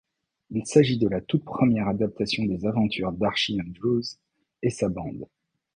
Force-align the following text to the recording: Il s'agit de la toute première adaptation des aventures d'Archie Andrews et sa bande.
Il 0.49 0.65
s'agit 0.65 0.97
de 0.97 1.07
la 1.07 1.21
toute 1.21 1.45
première 1.45 1.87
adaptation 1.87 2.43
des 2.45 2.65
aventures 2.65 3.11
d'Archie 3.11 3.61
Andrews 3.61 4.01
et 4.63 4.71
sa 4.71 4.89
bande. 4.89 5.27